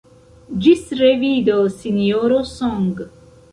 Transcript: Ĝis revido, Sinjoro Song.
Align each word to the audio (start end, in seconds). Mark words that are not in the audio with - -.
Ĝis 0.63 0.81
revido, 1.01 1.59
Sinjoro 1.83 2.43
Song. 2.57 2.93